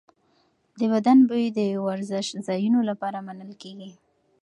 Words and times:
د 0.79 0.81
بدن 0.93 1.17
بوی 1.29 1.45
د 1.57 1.59
ورزشځایونو 1.87 2.79
لپاره 2.89 3.17
منل 3.27 3.51
کېږي. 3.61 3.91